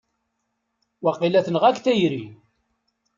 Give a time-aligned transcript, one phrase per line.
[1.03, 2.25] Waqila tenɣa-k tayri!